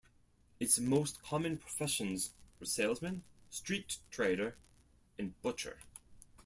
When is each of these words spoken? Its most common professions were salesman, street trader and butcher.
Its 0.59 0.79
most 0.79 1.21
common 1.21 1.59
professions 1.59 2.31
were 2.59 2.65
salesman, 2.65 3.23
street 3.51 3.99
trader 4.09 4.57
and 5.19 5.39
butcher. 5.43 5.77